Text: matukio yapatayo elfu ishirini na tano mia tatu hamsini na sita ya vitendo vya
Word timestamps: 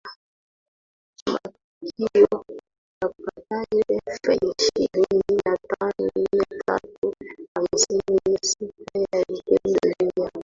matukio 1.31 2.37
yapatayo 3.01 3.69
elfu 3.89 4.33
ishirini 4.59 5.35
na 5.45 5.57
tano 5.69 6.11
mia 6.15 6.61
tatu 6.65 7.13
hamsini 7.55 8.19
na 8.25 8.37
sita 8.43 8.99
ya 9.11 9.23
vitendo 9.29 9.91
vya 10.17 10.31